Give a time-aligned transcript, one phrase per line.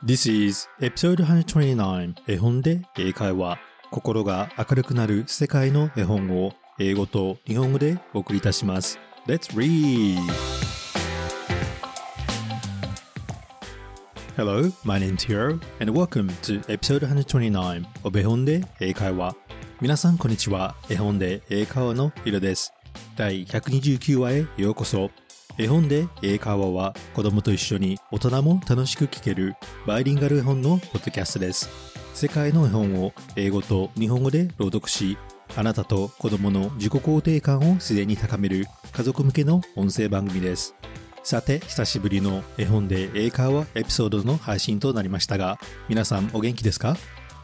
[0.00, 3.58] This is episode 129絵本で英会話。
[3.90, 8.96] 心が明るくなる世界の絵本を英語と日本語でお送りいたします。
[9.26, 10.16] Let's read!
[14.36, 19.34] Hello, my name is Hiro and welcome to episode 129 of 絵本で英会話。
[19.80, 20.76] 皆さんこんにちは。
[20.88, 22.72] 絵本で英会話のヒロです。
[23.16, 25.10] 第129話へようこそ。
[25.60, 29.56] 絵本で英会話は子供と一緒に大人も楽しく聞ける
[29.88, 31.68] バイリンガル絵本のポッドキャストです。
[32.14, 35.18] 世界の絵本を英語と日本語で朗読し、
[35.56, 40.76] あなたと子供の自己肯定感を自然に高める家族向けの音声番組です。
[41.24, 46.96] さて、久しぶりの絵本で英会話エピソードの配信となりましたが、皆さんお元気ですか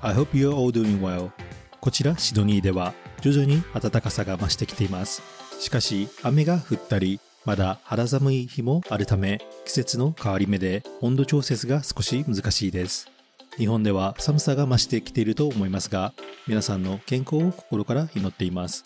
[0.03, 1.33] ?I hope you're all doing well.
[1.81, 5.21] こちらシドニーでは徐々に暖かさが増してきています。
[5.59, 13.11] しかし、雨が降ったり、まだ肌寒い日もあるため季節の変わり目で温度調節が少し難しいです。
[13.57, 16.13] 日本では寒さが増してきていると思いますが
[16.49, 18.85] 皆さんの健康を心から祈っています。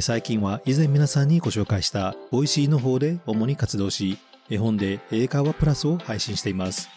[0.00, 4.18] 最近は以前皆さんにご紹介したボイシーの方で主に活動し
[4.50, 6.88] 絵本で英会話プラスを配信しています。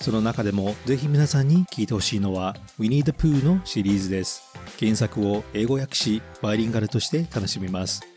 [0.00, 4.42] その中でもぜひ皆さんに聞いてほしいのは Winnie the Pooh のシリーズです。
[4.78, 8.09] 原作を英語訳しバイリンガルとして楽しめます。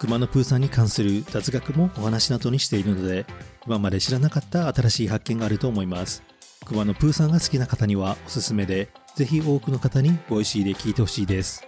[0.00, 3.26] くまのプーさんに関する雑学もお話などにしているので、
[3.66, 6.22] 今まで知らなかった新しい発見があると思います。
[6.64, 11.62] くまのプーさんが好きな方にはおすすめで、ぜひ多くの方に Voicyで聞いてほしいです。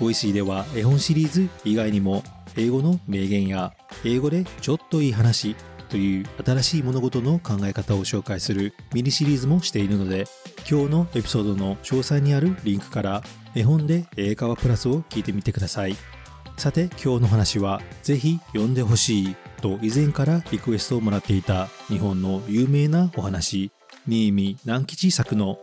[0.00, 2.24] Voicyでは絵本シリーズ以外にも、
[2.56, 5.54] 英語の名言や、英語でちょっといい話
[5.90, 10.24] という新しい物事の考え方を紹介するミニシリーズもしているので、
[10.66, 13.22] 今日のエピソードの詳細にあるリンクから
[13.54, 15.94] 絵本で英会話プラスを聞いてみてください。
[16.56, 23.70] さて今日の話はぜひ読んでほしいと以前からリクエストをもらっていた日本の有名なお話。
[24.06, 25.58] 新見南吉作の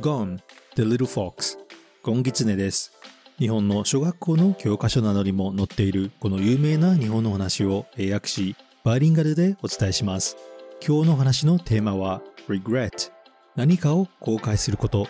[0.00, 0.38] Gone
[0.76, 1.58] the Little Fox
[2.02, 2.92] ゴンギツネです。
[3.38, 10.36] 日本の小学校の教科書などにも載っているこの有名な日本の話を英訳しバイリンガルでお伝えします。
[10.86, 13.10] 今日の話のテーマは Regret
[13.56, 15.06] 何かを後悔すること。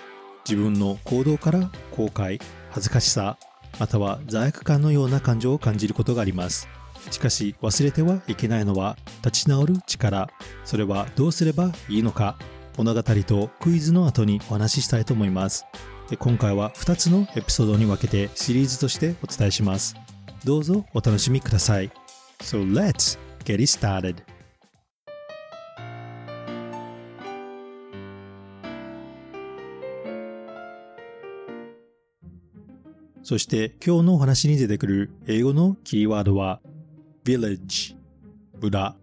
[0.49, 3.37] 自分の行動から後悔恥ずかしさ。
[3.79, 6.69] または罪悪感のような感情を感じることがあります。
[7.11, 10.29] しかし忘れてはいけないのは立ち直る力。
[10.65, 12.37] それはどうすればいいのか
[12.77, 15.67] 物語とクイズの後にお話ししたいと思います。
[16.19, 19.97] 今回は2つのエピソードに分けてシリーズとしてお伝えします。
[20.45, 21.91] どうぞお楽しみください。
[22.41, 24.36] So let's get it started!
[33.27, 36.61] そして今日のお話に出てくる英語のキーワードは
[37.25, 37.97] village
[38.61, 38.95] 村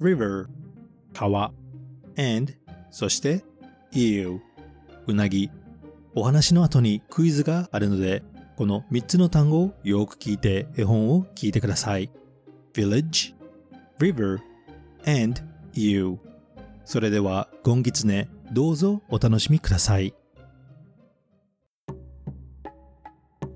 [0.00, 0.46] river
[1.12, 1.52] 川
[2.16, 2.54] and
[2.90, 3.44] そして
[3.92, 4.40] eel
[5.06, 5.50] うなぎ。
[6.14, 8.22] お話の後にクイズがあるので
[8.56, 12.10] この3つの単語をよく聞いて絵本を聞いてください。
[12.72, 13.34] village
[13.98, 14.38] river
[15.06, 15.38] and
[15.74, 16.16] eel
[16.86, 20.14] それではゴンギツネどうぞお楽しみください。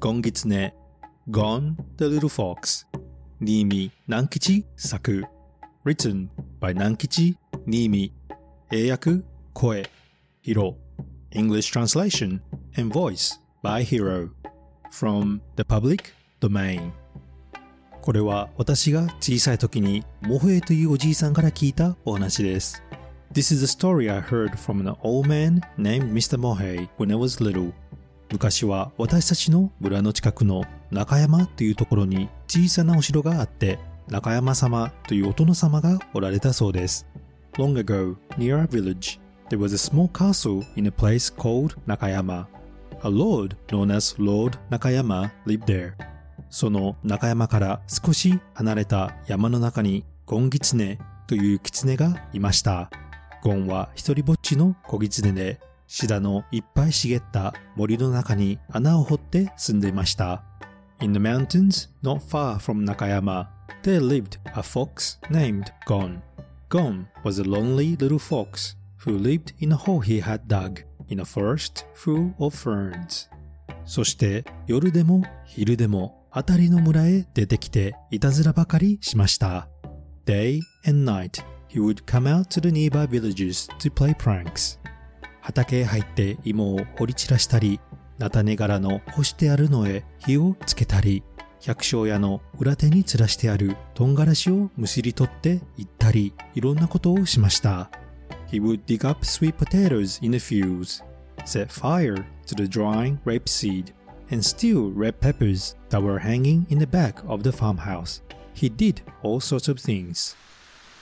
[0.04, 0.74] ゴンギツネ
[1.30, 2.84] Gone the Little Fox
[3.40, 5.24] 新見南吉作
[5.82, 6.28] Written
[6.60, 8.12] by 南吉新見
[8.70, 9.22] 英訳
[9.54, 9.90] 声
[10.42, 10.76] ヒロ
[11.30, 12.42] English translation
[12.76, 14.28] and voice by Hero
[14.92, 16.92] from the public domain
[18.02, 22.82] これは私が小さい時にモヘイというおじいさんから聞いたお話です
[23.32, 26.38] This is a story I heard from an old man named Mr.
[26.38, 27.72] Mohei when I was little
[28.34, 33.78] 昔は私たちの村の近くの中山というところに小さなお城があって
[34.08, 37.06] 中山様というお殿様がおられたそうです。
[37.52, 42.46] Long ago, near our village, there was a small castle in a place called Nakayama.
[43.04, 45.92] A lord known as Lord Nakayama lived there.
[46.50, 52.90] その中山から少し離れた山の中にゴンギツネという狐がいました。
[53.44, 60.42] ゴンは一人ぼっちの小狐でシダのいっぱい茂った森の中に穴を掘って住んでいました。
[61.00, 63.46] In the mountains not far from Nakayama,
[63.82, 66.22] there lived a fox named Gon.
[66.68, 71.20] Gon was a lonely little fox who lived in a hole he had dug in
[71.20, 73.28] a forest full of ferns.
[73.84, 79.68] そして夜でも昼でも辺りの村へ出てきていたずらばかりしました。
[80.24, 84.78] Day and night, he would come out to the nearby villages to play pranks.
[85.44, 87.78] 畑へ入って芋を掘り散らしたり、
[88.16, 91.22] 菜種柄の干してあるのへ火をつけたり、
[91.60, 97.90] 百姓屋の裏手に吊らしてある唐辛子をむしり取っていったり、いろんなことをしました。
[98.50, 101.02] He he would dig up sweet potatoes in the fields,
[101.44, 103.92] set fire to the drying rapeseed,
[104.30, 108.22] and steal red peppers that were hanging in the back of the farmhouse.
[108.54, 110.36] He did all sorts of things.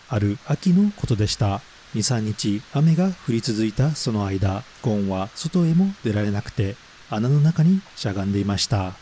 [0.08, 1.60] ある秋のことでした。
[1.94, 6.76] 2、3日雨が降り続いたその間、ゴンは外へも出られなくて
[7.10, 8.94] 穴の中にしゃがんでいました。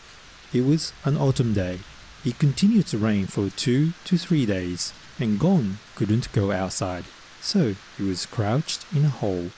[0.53, 1.79] It was an autumn day.
[2.25, 4.93] It continued to rain for two to three days,
[5.23, 7.05] and Gon couldn't go outside,
[7.41, 9.51] so he was crouched in a hole.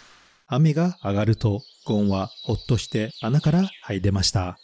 [0.48, 4.60] 雨が上がると、ゴンはほっとして穴から這い出ました。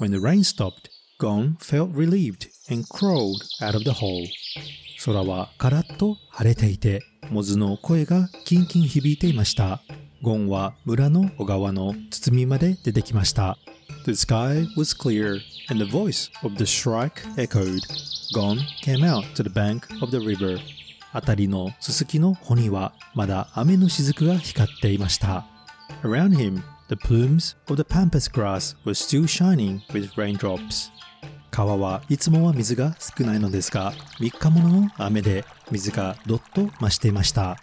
[0.00, 0.90] When the rain stopped,
[1.20, 4.26] Gon felt relieved and crawled out of the hole.
[5.04, 9.80] 空はカラッと晴れていて、モズの声がキンキン響いていました。
[10.22, 13.58] ゴンは村の小川の包みまで出てきました。
[14.06, 15.38] The sky was clear,
[15.70, 17.80] and the voice of the shrike echoed.
[18.34, 20.58] Gon came out to the bank of the river.
[21.12, 25.46] あたりのすすきの穂にはまだ雨の雫が光っていました。
[26.02, 30.90] Around him, the plumes of the pampas grass were still shining with raindrops.
[31.50, 37.56] 川はいつもは水が少ないのですが、3日ものの雨で水がどっと増していました。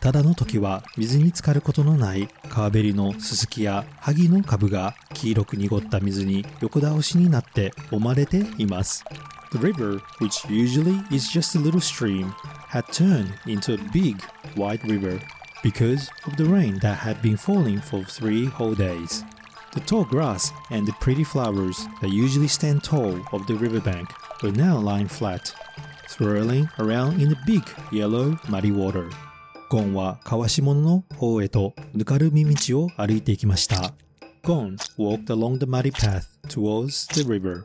[0.00, 9.04] ただの時は水に浸かることのない川べりのススキや萩の株が黄色く濁った水に横倒しになって揉まれています。
[9.52, 12.32] The river, which usually is just a little stream,
[12.68, 14.16] had turned into a big
[14.56, 15.20] white river
[15.62, 19.24] because of the rain that had been falling for three whole days.
[19.72, 24.08] The tall grass and the pretty flowers that usually stand tall of the riverbank
[24.42, 25.52] were now lying flat,
[26.08, 29.10] swirling around in the big yellow muddy water.
[29.68, 33.92] ゴンは川下の方へとぬかるみ道を歩いていきました。
[34.44, 37.64] Gon walked along the muddy path towards the river.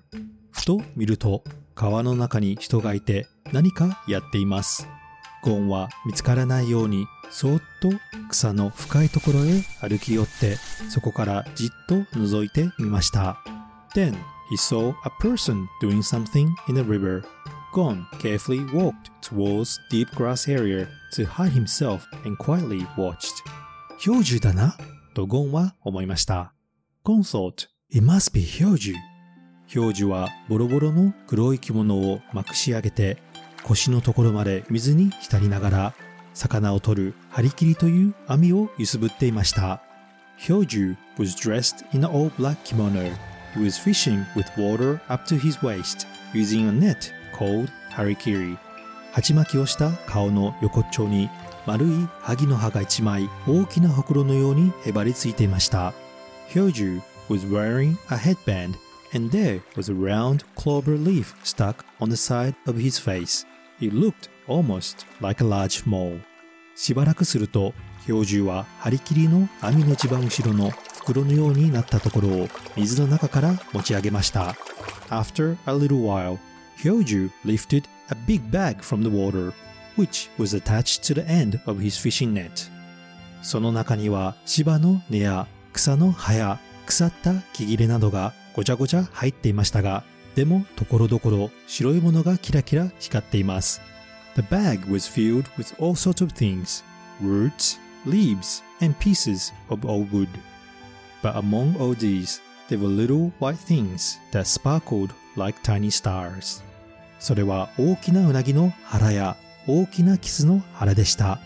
[0.51, 1.44] ふと見ると
[1.75, 4.88] 川の中に人がいて何かやっています。
[5.44, 7.89] ゴンは見つからないようにそーっと
[8.30, 10.57] 草の深いところへ歩き寄って
[10.89, 13.38] そこからじっと覗いてみました。
[13.95, 14.13] Then
[14.51, 17.24] he saw a person doing something in the river.
[17.74, 23.31] Gon carefully walked towards deep grass area to hide himself and quietly watched.
[24.04, 24.77] 氷柱だな
[25.13, 26.54] とゴンは思いました。
[27.04, 28.98] ゴン thought, it must be 氷柱。
[29.74, 33.18] 氷柱はボロボロの黒い着物をまくし上げて
[33.63, 35.94] 腰のところまで水に浸りながら
[36.33, 39.81] 魚を取る張り切りという網を揺すぶっていました。
[40.39, 43.12] Hyoju was dressed in an all black kimono.
[43.54, 48.57] He was fishing with water up to his waist using a net called harikiri.
[49.12, 51.30] 鉢巻きをした顔の横っちょに
[51.66, 51.89] 丸い
[52.22, 55.94] 萩の葉が一枚大きなほくろのようにへばりついていました。
[56.50, 58.75] Hyoju was wearing a headband
[59.13, 63.45] and there was a round clover leaf stuck on the side of his face.
[63.80, 66.19] It looked almost like a large mole.
[66.75, 67.74] しばらくすると
[68.07, 70.71] 氷柱は張り切りの網の一番後ろの
[71.01, 74.56] 袋のようになったところを水の中から持ち上げました。
[75.09, 76.39] After a little while,
[76.77, 79.53] Hyoju lifted a big bag from the water,
[79.98, 82.71] which was attached to the end of his fishing net.
[83.44, 90.03] その中には芝の根や草の葉や腐った木切れなどがごちゃごちゃ入っていましたが、
[90.36, 93.81] でもところどころ白いものがキラキラ光っています。
[94.36, 96.83] The bag was filled with all sorts of things
[97.19, 100.30] roots, leaves, and pieces of old wood.
[101.22, 106.63] But among all these, there were little white things that sparkled like tiny stars.
[107.20, 111.39] それは大きなうなぎの腹や大きなキスの腹でした。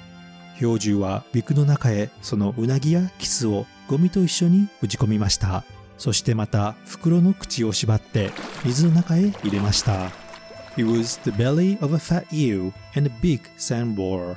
[0.60, 5.64] 氷柱はビクの中へそのうなぎやキスをゴミと一緒に打ち込みました。
[5.98, 8.32] そしてまた袋の口を縛って
[8.64, 10.25] 水の中へ入れました。
[10.77, 14.37] It was the belly of a fat eel and a big sand borer.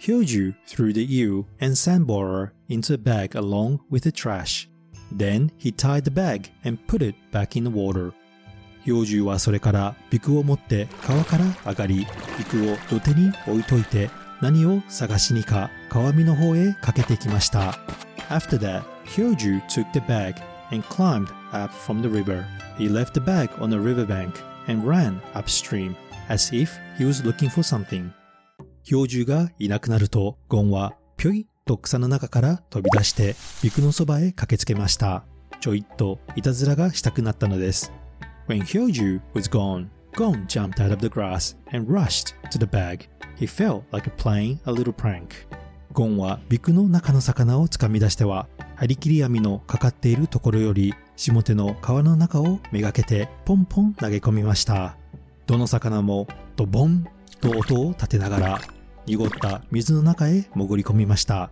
[0.00, 4.68] Hyoju threw the eel and sand borer into a bag along with the trash.
[5.10, 8.12] Then he tied the bag and put it back in the water.
[8.84, 12.06] 氷柱はそれからビクを持って川から上がり、
[12.38, 17.78] ビクを土手に置いといて何を探しにか川見の方へかけてきました。
[18.28, 20.34] After that, Hyoju took the bag
[20.72, 22.44] and climbed up from the river.
[22.76, 24.32] He left the bag on the riverbank
[24.67, 25.95] and ran upstream
[26.29, 28.11] as if he was looking for something.
[28.89, 35.25] 氷柱がいなくなると、ゴンはぴょいと草の中から飛び出して、ビクのそばへ駆けつけました。
[35.59, 37.91] ちょいっといたずらがしたくなったのです。
[38.47, 43.09] When Hyoju was gone, Gon jumped out of the grass and rushed to the bag.
[43.37, 45.47] He felt like playing a little prank.
[45.91, 54.95] ゴンはビクの中の魚をつかみ出しては、張り切り網のかかっているところより下手の川の中をめがけてポンポン投げ込みました。
[55.47, 57.07] どの魚もドボン
[57.41, 58.61] と音を立てながら
[59.07, 61.49] 濁った水の中へ潜り込みました。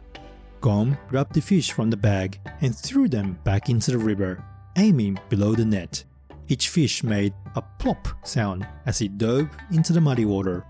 [0.62, 4.38] Gon grabbed the fish from the bag and threw them back into the river,
[4.76, 6.06] aiming below the net.
[6.48, 10.64] Each fish made a plop sound as it dove into the muddy water.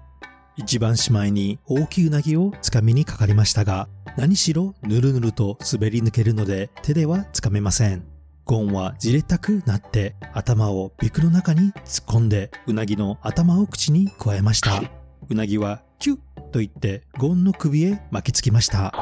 [0.55, 8.14] 一番しまいに大きいうなぎをつかみにかかりましたが、何しろぬるぬると滑り抜けるので手ではつかめません。
[8.45, 14.83] ゴンはじれったくなって頭をビクの中に突っ込んでうなぎの頭を口に加えました。
[15.27, 16.17] うなぎはキュッ
[16.51, 18.93] と言ってゴンの首へ巻きつきました。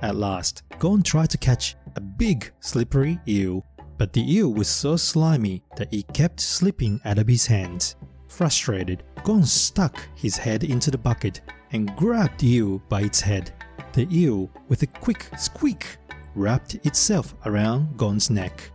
[0.00, 3.64] At last, Gon tried to catch a big slippery eel,
[3.98, 7.96] but the eel was so slimy that it kept slipping out of his hands.
[8.28, 11.40] Frustrated, Gon stuck his head into the bucket
[11.72, 13.50] and grabbed the eel by its head.
[13.92, 15.98] The eel, with a quick squeak,
[16.36, 18.70] wrapped itself around Gon's neck.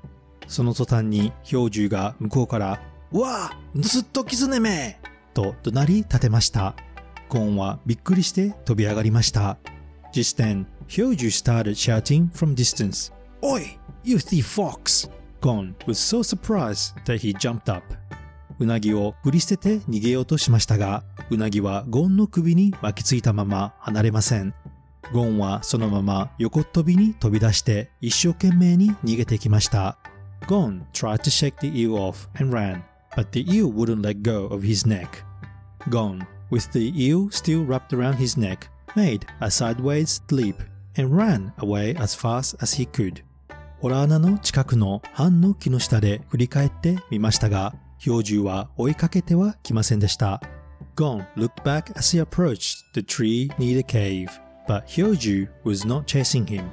[0.50, 2.82] その途端に氷柱が向こうから
[3.13, 5.00] 「わあずっとキツネめ!」
[5.34, 6.75] と怒鳴り立てました。
[7.29, 9.58] ゴンはびっくりして飛び上がりました。
[10.12, 13.13] Just then, Hyoju started shouting from distance,
[13.44, 15.10] Oi, you thief fox!
[15.39, 17.84] Gon was so surprised that he jumped up.
[18.58, 24.56] うなぎを振り捨てて逃げようとしましたが、うなぎはゴンの首に巻きついたまま離れません。
[25.13, 30.00] ゴンはそのまま横っ飛びに飛び出して一生懸命に逃げてきました。
[30.49, 32.84] Gon tried to shake the eel off and ran,
[33.16, 35.23] but the eel wouldn't let go of his neck.
[35.88, 40.56] Gon, with the eel still wrapped around his neck, made a sideways leap
[40.96, 43.23] and ran away as fast as he could.
[43.80, 50.40] ホラー穴の近くの半の木の下で振り返ってみましたが、氷柱は追いかけてはきませんでした。
[50.96, 54.28] Gon looked back as he approached the tree near the cave,
[54.66, 56.70] but Hyoju was not chasing him.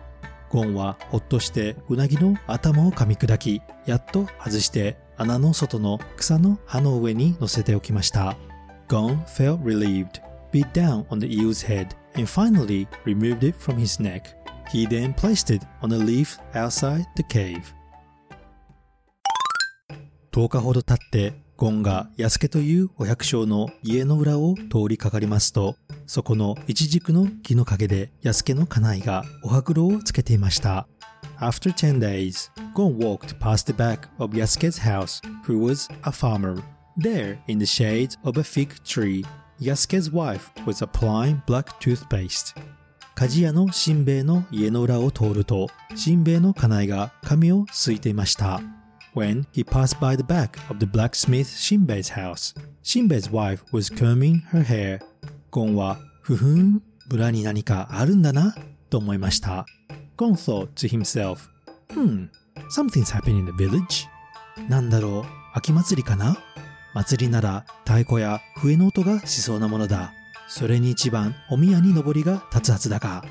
[0.56, 8.38] ゴンはほっとしてうなぎの頭を噛み砕き、やっと外して穴の外の草の葉の上に乗せておきました。
[8.88, 10.22] Gon felt relieved,
[10.52, 14.34] beat down on the eel's head, and finally removed it from his neck.
[14.72, 17.60] He then placed it on a leaf outside the cave.
[20.32, 30.86] 10日ほど経ってゴンが安家というお百姓の家の裏を通りかかりますと、そこの一軸の木の陰で安家の家内がお歯黒をつけていました。
[31.38, 36.62] After 10 days, Gon walked past the back of Yasuke's house, who was a farmer.
[36.98, 39.24] There, in the shade of a fig tree,
[39.58, 42.54] Yasuke's wife was applying black toothpaste.
[43.14, 48.60] 鍛冶屋のしんべヱの家の裏を通ると、しんべヱの家内が髪をすいていました。
[49.16, 52.54] When he passed by the back of the blacksmith Shinbei's house.
[52.84, 55.00] Shinbei's wife was combing her hair.
[55.50, 58.54] ゴンは、ふふん、村に何かあるんだな、
[58.90, 59.64] と思いました。
[60.16, 61.48] ゴン thought to himself,
[61.88, 62.28] Hmm,
[62.70, 64.06] something's happening in the village.
[64.68, 66.36] なんだろう、秋祭りかな
[66.94, 70.12] 祭りなら太鼓や笛の音がしそうなものだ。
[70.48, 73.24] それに一番お宮に登りが立つはずだが。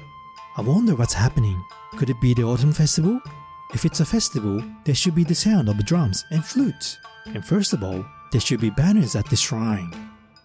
[0.57, 1.57] I wonder what's happening.
[1.97, 3.19] Could it be the autumn festival?
[3.75, 6.97] If it's a festival, there should be the sound of drums and flutes.
[7.25, 9.91] And first of all, there should be banners at the shrine.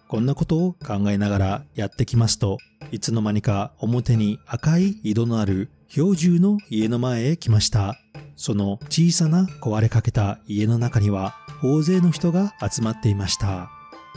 [0.09, 2.57] こんなことを考えながらやってきますと、
[2.91, 7.95] いつの間にか表に赤い色のある標準の家の前へ来ました。
[8.35, 11.33] その小さな壊れかけた家の中には
[11.63, 13.69] 大勢の人が集まっていました。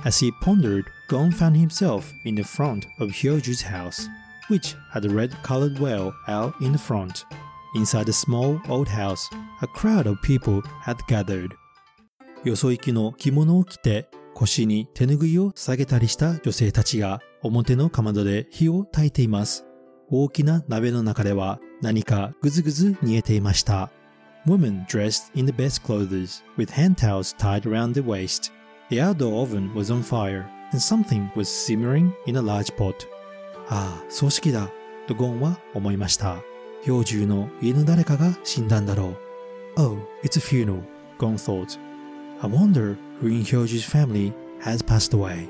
[0.05, 4.09] As he pondered, Gon found himself in the front of Hyoju's house,
[4.51, 7.25] which had a red-colored well out in the front.
[7.75, 9.29] Inside the small old house,
[9.61, 11.51] a crowd of people had gathered.
[12.45, 19.65] よそ行きの着物を着て腰に手ぬぐいを下げたりした女性たちが表のかまどで火を焚いています。
[20.11, 23.91] 大きな鍋の中では何かぐずぐず煮えていました。
[24.47, 28.53] Women dressed in the best clothes, with hand towels tied around the waist.
[28.91, 32.95] The outdoor oven was on fire, and something was simmering in a large pot.
[33.69, 34.69] ああ、葬式だ、
[35.07, 36.54] とゴンは思いました。
[36.85, 39.17] 氷柱の家の誰かが死んだんだろう。
[39.77, 40.83] Oh, it's a funeral,
[41.19, 41.79] Gon thought.
[42.41, 45.49] I wonder who in Hyoju's family has passed away.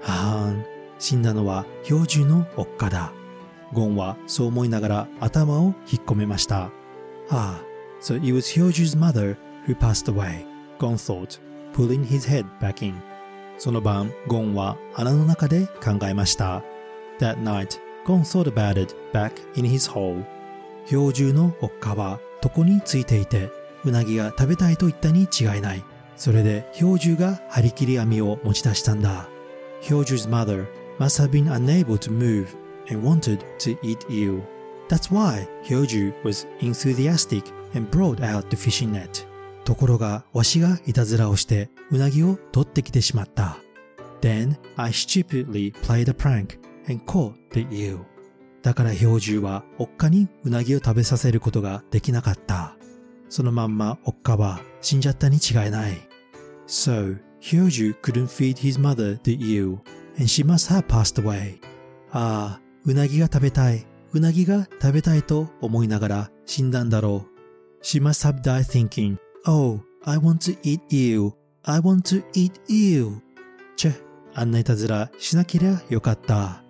[0.00, 0.64] はーん、
[0.98, 3.12] 死んだのは氷柱のおっかだ。
[3.72, 6.70] ゴンはそう思いながら頭を引っ込めました。
[7.30, 7.62] Ah,
[8.00, 9.36] so it was Hyoju's mother
[9.66, 10.44] who passed away,
[10.78, 11.40] Gon thought,
[11.72, 12.94] pulling his head back in.
[13.56, 16.64] その晩、ゴンは穴の中で考えました。
[17.20, 20.24] That night, Gon thought about it back in his hole.
[20.90, 23.50] 氷柱のおっかは床についていて、
[23.84, 25.84] うなぎが食べたいと言ったに違いない。
[26.16, 29.28] それで氷柱が張り切り網を持ち出したんだ。
[29.88, 30.66] 氷柱 's mother
[30.98, 32.46] must have been unable to move
[32.90, 34.40] and wanted to eat eel.
[34.88, 39.26] That's why 氷柱 was enthusiastic and brought out the fishing net.
[39.64, 43.58] ところがわしがいたずらをしてうなぎを取ってきてしまった。
[44.20, 46.58] Then I stupidly played a prank
[46.88, 48.11] and caught the eel.
[48.62, 52.76] だから標獣はおっかにうなぎを食べさせることができなかった。
[53.28, 55.96] そのまんまおっかは死んじゃったに違いない。
[56.66, 59.78] So, Hyoju couldn't feed his mother the eel,
[60.16, 61.58] and she must have passed away.
[62.12, 63.86] ああ、うなぎが食べたい。
[64.12, 67.82] うなぎが食べたいと思いながら死んだんだろう。
[67.82, 69.16] She must have died thinking,
[69.46, 71.32] Oh, I want to eat eel.
[71.64, 73.20] I want to eat eel.
[73.76, 73.94] チェ、
[74.34, 76.61] あんないたずらしなけりゃよかった。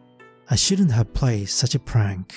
[0.52, 2.34] I shouldn't have played such a prank.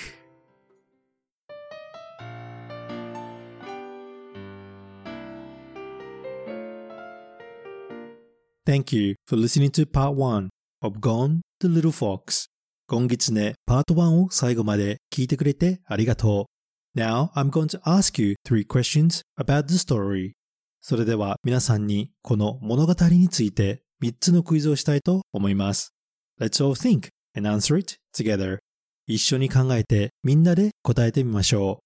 [8.66, 10.50] Thank you for listening to part 1
[10.82, 12.48] of Gone the Little Fox.
[12.88, 16.48] ゴンギツネパート1を最後まで聞いてくれてありがと
[16.96, 16.98] う。
[16.98, 20.32] Now I'm going to ask you three questions about the story.
[20.80, 25.92] それでは皆さんにこの物語について3つのクイズをしたいと思います。
[26.40, 28.60] Let's all think and answer it together.
[29.08, 31.86] 一緒に考えてみんなで答えてみましょう。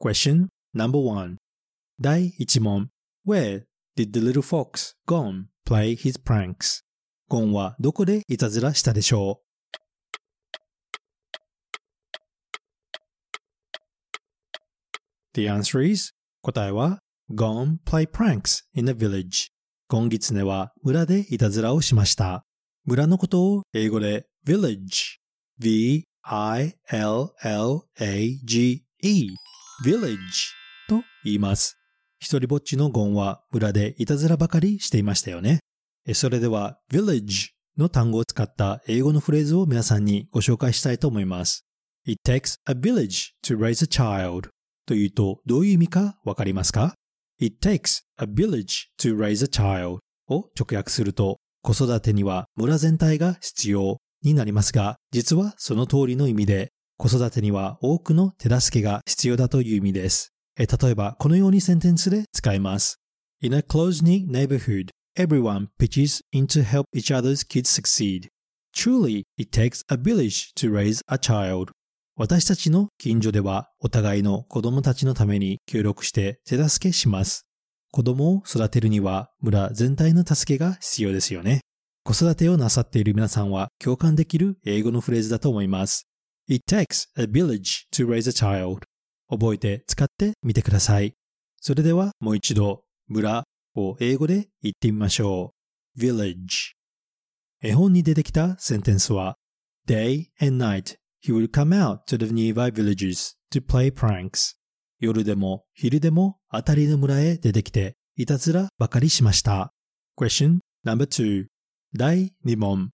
[0.00, 1.36] Question number one
[2.00, 2.88] 第1問
[3.24, 3.62] Where
[3.96, 6.82] did the little fox Gon play his pranks?
[7.28, 9.46] ゴンはどこでいたずらしたでしょう
[15.34, 16.12] The answer is
[16.42, 16.98] 答えは
[17.30, 19.52] Gon play pranks in the village
[19.88, 22.44] ゴンギツネは村でいたずらをしました。
[22.84, 25.18] 村のことを英語で village
[25.60, 26.06] v-i-l-l-a-g-e
[29.84, 30.18] village
[30.88, 31.76] と言います。
[32.18, 35.60] 一人ぼっちのゴンは村でいたずらばかりしていましたよね。
[36.12, 41.64] それでは village の単語を使った英語のフレーズを皆さんにご紹介したいと思います。
[42.04, 44.48] It takes a village to raise a child
[44.86, 46.94] というとどういう意味かわかりますか
[47.40, 49.98] ？It takes a village to raise a child
[50.28, 60.32] を直訳すると子育てには村全体が必要になりますが、実はその通りの意味で子育てには多くの手助けが必要だという意味です。
[60.56, 62.98] 例えばこのようにセンテンスで使います。
[63.40, 68.28] In a close-knit neighborhood, everyone pitches in to help each other's kids succeed.
[68.74, 71.72] Truly, it takes a village to raise a child.
[72.16, 77.46] 私たちの近所ではお互いの子供たちのために協力して手助けします。
[77.92, 81.60] 子供を育てるには村全体の助けが必要ですよね。
[82.04, 86.08] 子育てをなさっている皆さんは共感できる英語のフレーズだと思います。
[86.48, 88.78] It takes a village to raise a child.
[89.28, 91.12] 覚えて使ってみてください。
[91.60, 93.44] それではもう一度村
[93.76, 95.52] を英語で言ってみましょ
[95.94, 96.00] う。
[96.00, 96.72] village
[97.60, 99.36] 絵本に出てきたセンテンスは
[99.86, 104.61] Day and night he would come out to the nearby villages to play pranks.
[105.04, 109.72] 夜でも昼でも当たりの村へ出てきていたずらばかりしました。
[110.16, 111.46] Question number two
[111.98, 112.90] 第2問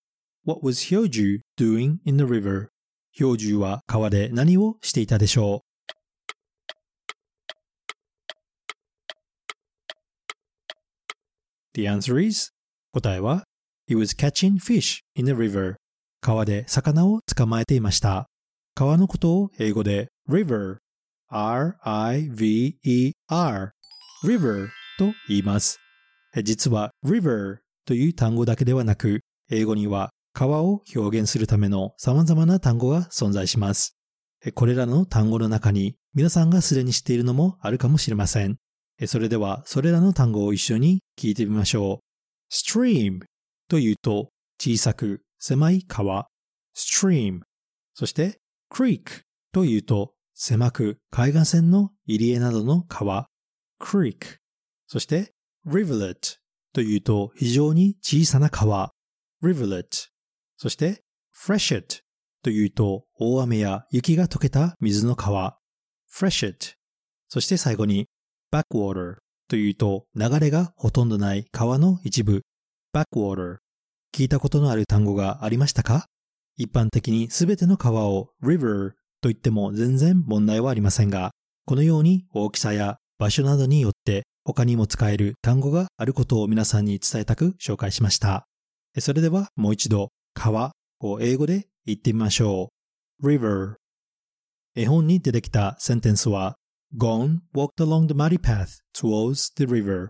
[0.47, 2.69] What was Hyoju doing in the river?
[3.13, 5.61] 標獣は川で何をしていたでしょう
[11.75, 12.53] ?The answer is
[12.95, 13.45] 答えは
[13.87, 15.75] He was catching fish in the river
[16.23, 18.31] 川で魚を捕まえていました。
[18.75, 20.79] 川のことを英語で river,
[21.29, 22.33] r-i-v-e-r,
[24.25, 25.79] river と言います。
[26.43, 33.97] 実は river という単語だけではなく、英語には川を表現するための様々な単語が存在します。
[34.55, 38.57] これらの単語の中に皆さんがすでに知っているのもあるかもしれません。
[39.07, 42.53] それではそれらの単語を一緒に聞いてみましょう。
[42.53, 43.21] stream
[43.69, 46.29] というと小さく狭い川、
[46.75, 47.41] stream。
[47.95, 48.39] そして、
[48.73, 53.27] creek というと、狭く海岸線の入り江などの川、
[53.81, 54.37] creek。
[54.87, 55.33] そして、
[55.67, 56.15] rivulet
[56.73, 58.93] というと非常に小さな川、
[59.43, 59.83] rivulet。
[60.57, 61.03] そして、
[61.37, 62.03] freshet
[62.45, 65.59] というと大雨や雪が溶けた水の川、
[66.09, 66.75] freshet。
[67.29, 68.07] そして最後に、
[68.53, 69.17] backwater
[69.49, 72.43] というと流れがほとんどない川の一部、
[72.95, 73.57] backwater。
[74.15, 76.07] 聞いたことのある単語がありましたか？
[76.57, 81.31] 一般的にすべての川を river と言っても全然問題はありませんが、
[81.67, 88.47] このように大きさや場所などによって他にも使える単語があることを皆さんに伝えたく紹介しました。
[88.99, 92.71] それではもう一度川を英語で言ってみましょ
[93.21, 93.27] う。
[93.27, 93.75] river
[94.75, 96.57] 絵本に出てきたセンテンスは
[96.97, 100.09] Gone walked along the muddy path towards the river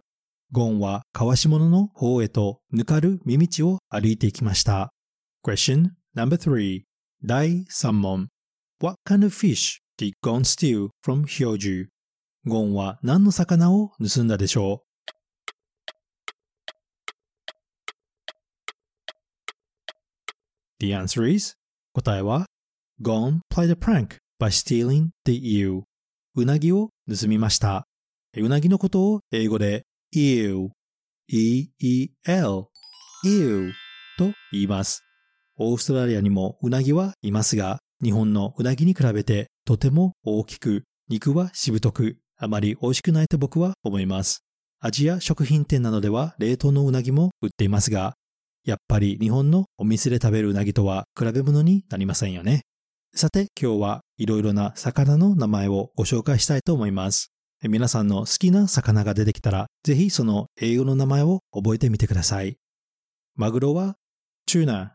[0.53, 4.91] ゴンは川下の方へとぬかる見道を歩いていきました。
[5.45, 6.83] Question number three
[7.25, 8.29] 第3問
[8.81, 11.87] What kind of fish did Gon steal from Hyoju?
[12.47, 14.89] ゴンは何の魚を盗んだでしょう
[20.79, 21.57] The answer is
[21.93, 22.47] 答えは
[23.03, 25.83] Gon play the prank by stealing the eel
[26.37, 27.89] うなぎを盗みました。
[28.37, 30.69] うなぎのことを英語で eel
[31.27, 32.67] E-E-L
[33.25, 33.73] eel
[34.17, 35.03] と言います。
[35.57, 44.45] オーストラリアにもうなぎはいますが、日本のうなぎに比べてとても大きく、肉はしぶとく、あまり美味しくないと僕は思います。
[44.81, 48.15] アジア食品店などでは冷凍のうなぎも売っていますが、
[48.65, 52.61] やっぱり日本のお店で食べるうなぎとは比べ物になりませんよね。
[53.15, 57.33] さて今日はいろいろな魚の名前をご紹介したいと思います。
[57.63, 62.57] 皆さんの好きな魚が出てきたら、ぜひその英語の名前を覚えてみてください。
[63.35, 63.97] マグロは
[64.47, 64.91] チューナー、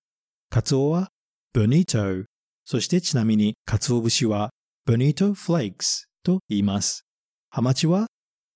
[0.49, 1.09] カツオは
[1.53, 2.25] ボニート、
[2.65, 4.49] そしてちなみにカツオ節は
[4.86, 7.06] ボニートフレークスと言います。
[7.49, 8.08] ハマチは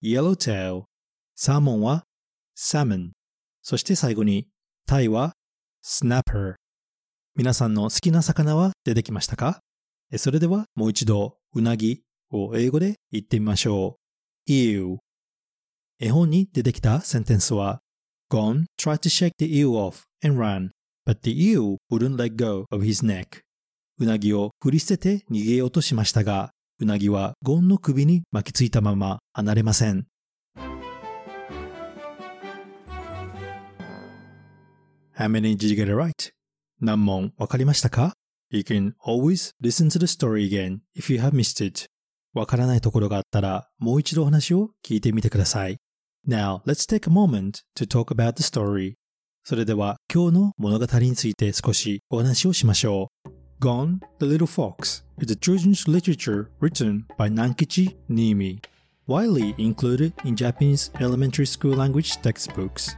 [0.02, 0.84] イエローテール、
[1.36, 2.04] サーモンは
[2.56, 3.12] サーモン、
[3.62, 4.48] そして最後に
[4.86, 5.34] タイは
[5.82, 6.54] スナッパー。
[7.36, 9.60] 皆さんの好きな魚は出てきましたか？
[10.16, 13.98] それではもう一度うなぎを英語で言ってみましょ
[14.48, 14.52] う。
[14.52, 14.98] eel
[16.00, 17.80] 絵本に出てきたセンテンスは
[18.32, 20.70] Gon tried to shake the eel off and ran,
[21.06, 23.42] but the eel wouldn't let go of his neck.
[24.00, 30.06] うなぎを振り捨てて逃げようとしましたが、うなぎはゴンの首に巻きついたまま離れません。
[35.18, 36.32] How many did you get it right?
[36.80, 38.14] 何問わかりましたか
[38.52, 41.88] ?You can always listen to the story again if you have missed it.
[42.36, 45.78] わからないところがあったら、もう一度お話を聞いてみてください。
[46.28, 48.94] Now, let's take a moment to talk about the story.
[49.44, 53.17] それでは、今日の物語について少しお話をしましょう。
[53.60, 58.64] Gone, the Little Fox is a children's literature written by Nankichi Niimi,
[59.08, 62.96] widely included in Japanese elementary school language textbooks.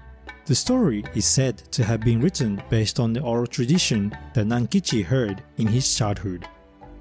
[0.48, 5.02] The story is said to have been written based on the oral tradition that Nankichi
[5.02, 6.46] heard in his childhood.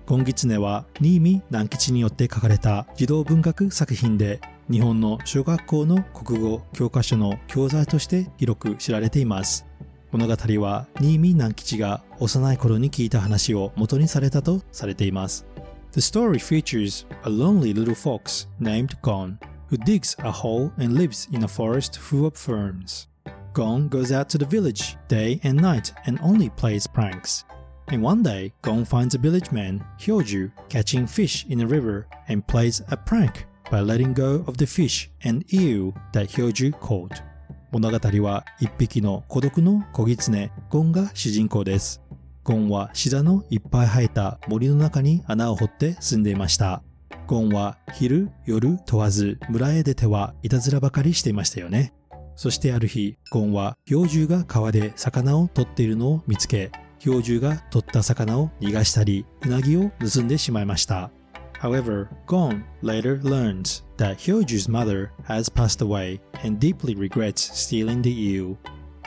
[0.06, 4.40] ゴンギツネは新見南吉によって書かれた児童文学作品で
[4.70, 9.66] 日本の小学校の国語教科書の教材として広く知られています。
[10.11, 15.45] 物語は新見南吉が幼い頃に聞いた話を元にされたとされています。
[15.93, 21.43] The story features a lonely little fox named Gon who digs a hole and lives in
[21.43, 23.07] a forest full of ferns.
[23.53, 27.43] Gon goes out to the village day and night and only plays pranks.
[27.89, 32.47] And one day, Gon finds a village man, Hyoju, catching fish in a river and
[32.47, 37.21] plays a prank by letting go of the fish and eel that Hyoju caught.
[37.70, 42.00] 物語は一匹の孤独の小狐、ゴンが主人公です。
[42.42, 46.82] ゴンはシダのいっぱい生えた森の中に穴を掘って住んでいました。
[47.26, 51.92] ゴンは昼、夜問わず村へ出てはいたずらばかりしていましたよね。
[52.36, 56.72] そしてある日、ゴンは氷獣が川で魚を取っているのを見つけ、
[57.04, 61.10] 氷獣が取った魚を逃がしたり、うなぎを盗んでしまいました。
[61.59, 68.57] However, Gon later learns that Hyoju's mother has passed away and deeply regrets stealing the eel.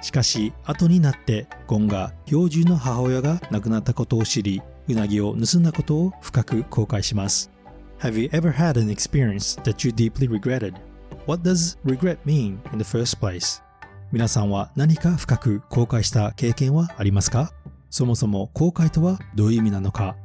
[0.02, 7.50] しかし、後になってゴンが氷獣の母親が亡くなったことを知り、うなぎを盗んだことを深く後悔します。
[8.00, 10.74] Have you ever had an experience that you deeply regretted?
[11.26, 13.62] What does regret mean in the first place?
[14.12, 17.52] 皆さんは何か深く後悔した経験はありますか
[17.90, 20.16] そもそも後悔とはどういう意味なのか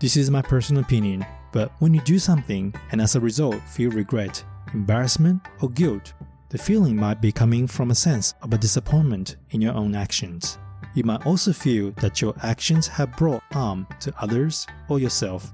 [0.00, 3.91] This is my personal opinion, But when you do something and as a result feel
[3.91, 6.13] regret, embarrassment, or guilt,
[6.49, 10.57] the feeling might be coming from a sense of a disappointment in your own actions.
[10.95, 15.53] You might also feel that your actions have brought harm to others or yourself.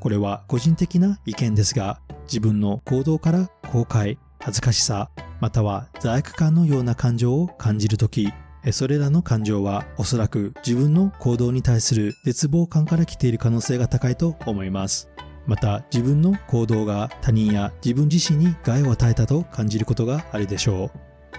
[0.00, 5.10] これは個人的な意見ですが、自分の行動から後悔、恥ずかしさ、
[5.40, 8.32] または罪悪感のような感情を感じるとき、
[8.72, 15.09] それらの感情はおそらく自分の行動に対する絶望感から来ている可能性が高いと思います。
[15.50, 20.92] また自分の行動が他人や自分自身に害を与えたと感じることがあるでしょ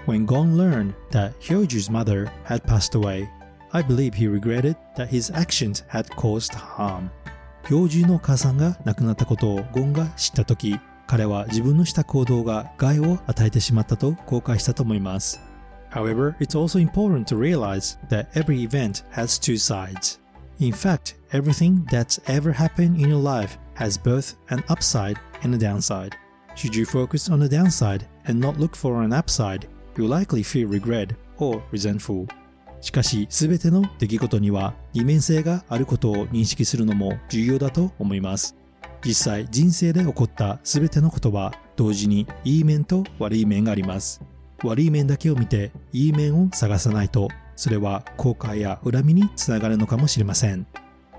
[0.06, 0.10] う。
[0.10, 3.26] When Gon learned that Hyoju's mother had passed away,
[3.70, 7.08] I believe he regretted that his actions had caused harm.
[7.64, 15.40] 標準のお母さんが亡くなったことをゴンが知ったとき、彼は自分のした行動が害を与えてしまったと後悔したと思います。
[15.90, 20.21] However, it's also important to realize that every event has two sides.
[20.62, 25.58] In fact, everything that's ever happened in your life has both an upside and a
[25.58, 26.16] downside.
[26.54, 30.68] Should you focus on the downside and not look for an upside, you'll likely feel
[30.68, 32.28] regret or resentful.
[32.80, 38.54] しかし、すべての出来事には二面性があることを認識するのも重要だと思います。
[39.04, 44.22] 実際、人生で起こったすべてのことは同時にいい面と悪い面があります。
[44.64, 50.66] 悪い面だけを見ていい面を探さないと、それは後悔や恨みにつながるのかもしれません。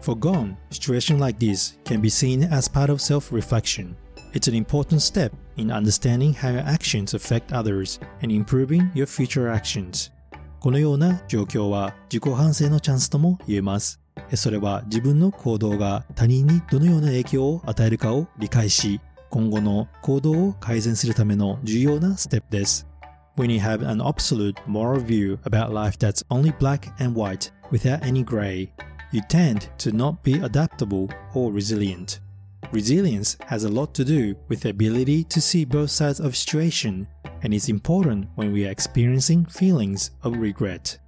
[0.01, 3.95] For Gone, situation like this can be seen as part of self-reflection.
[4.33, 9.51] It's an important step in understanding how your actions affect others and improving your future
[9.53, 10.11] actions.
[10.59, 14.01] このような状況は自己反省のチャンスとも言えます。
[14.35, 22.92] それは自分の行動が他人にどのような影響を与えるかを理解し、今後の行動を改善するための重要なステップです。
[23.36, 28.22] When you have an absolute moral view about life that's only black and white without any
[28.22, 28.72] gray,
[29.12, 32.20] you tend to not be adaptable or resilient.
[32.72, 36.36] Resilience has a lot to do with the ability to see both sides of a
[36.36, 37.06] situation
[37.42, 40.98] and is important when we are experiencing feelings of regret.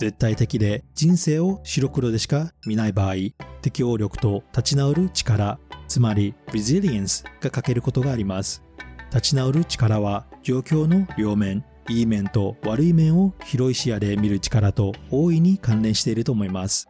[0.00, 3.14] 絶対的で人生を白黒でしか見ない場合、
[3.62, 8.62] 適応力と立ち直る力、つまり resilience が欠けることがあります。
[9.09, 16.87] 立ち直る力は状況の両面、いい面と悪い面を広い視野で見る力と大いに関連していると思います。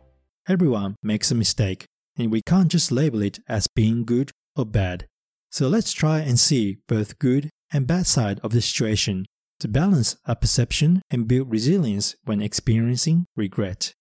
[0.47, 1.85] Everyone makes a mistake,
[2.19, 5.05] and we can't just label it as being good or bad.
[5.51, 9.23] So let's try and see both good and bad side of the situation
[9.59, 13.93] to balance our perception and build resilience when experiencing regret.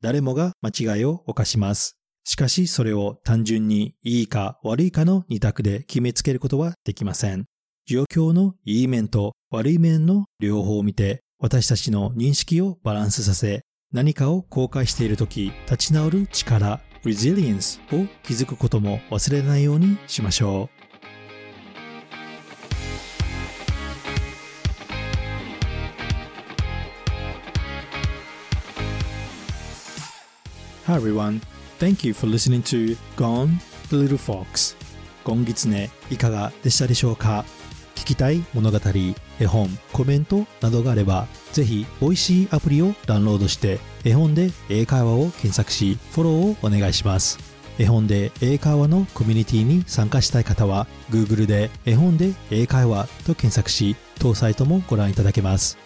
[0.00, 1.96] 誰もが間違いを犯します。
[2.24, 7.46] しかしそれを単純にいいか悪いかの二択で決めつけることはできません。
[7.88, 20.68] 状況のいい面と悪い面の両方を見て私たちの認識をバランスさせ何かを後悔しているとき立ち直る力 resilience を築くことも忘れないようにしましょ
[30.86, 30.92] う。
[30.92, 31.40] Hi everyone,
[31.78, 34.76] thank you for listening to Gone the Little Fox.
[35.24, 37.46] ゴンギツネいかがでしたでしょうか？
[38.08, 38.78] きたい物語、
[39.40, 47.38] 絵本、コメントなどがあればぜひ、美味しいアプリをダウンロードして絵本で英会話を検索しフォローをお願いします。
[47.78, 55.78] 絵本で英会話のコミュニティに参加したい方は Google で絵本で英会話と検索し当サイトもご覧いただけます。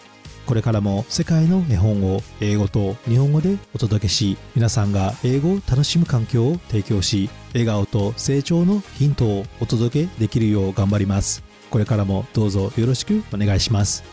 [0.45, 11.52] これからも世界の絵本を英語と日本語でお届けし皆さんが英語を楽しむ環境を提供し笑顔と成長のヒントをお届けできるよう頑張ります。
[11.73, 14.03] これからもどうぞよろしくお願いします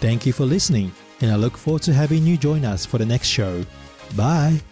[0.00, 3.04] Thank you for listening and I look forward to having you join us for the
[3.04, 3.62] next show.
[4.16, 4.69] Bye!